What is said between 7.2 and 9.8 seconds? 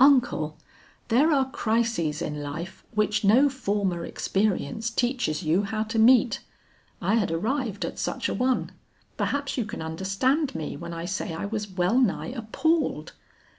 arrived at such a one. Perhaps you